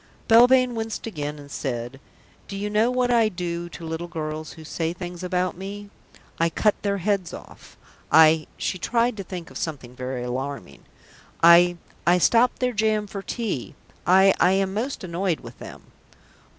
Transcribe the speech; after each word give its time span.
Belvane 0.27 0.73
winced 0.73 1.05
again, 1.05 1.37
and 1.37 1.51
said, 1.51 1.99
"Do 2.47 2.57
you 2.57 2.71
know 2.71 2.89
what 2.89 3.11
I 3.11 3.29
do 3.29 3.69
to 3.69 3.85
little 3.85 4.07
girls 4.07 4.53
who 4.53 4.63
say 4.63 4.93
things 4.93 5.21
about 5.23 5.55
me? 5.55 5.91
I 6.39 6.49
cut 6.49 6.73
their 6.81 6.97
heads 6.97 7.35
off; 7.35 7.77
I" 8.11 8.47
She 8.57 8.79
tried 8.79 9.15
to 9.17 9.23
think 9.23 9.51
of 9.51 9.59
something 9.59 9.95
very 9.95 10.23
alarming! 10.23 10.85
"I 11.43 11.77
I 12.07 12.17
stop 12.17 12.57
their 12.57 12.73
jam 12.73 13.05
for 13.05 13.21
tea. 13.21 13.75
I 14.07 14.33
I 14.39 14.53
am 14.53 14.73
most 14.73 15.03
annoyed 15.03 15.41
with 15.41 15.59
them." 15.59 15.83